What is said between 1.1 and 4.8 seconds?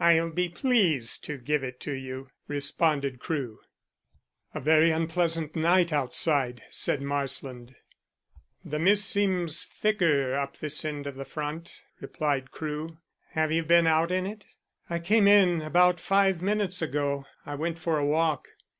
to give it to you," responded Crewe. "A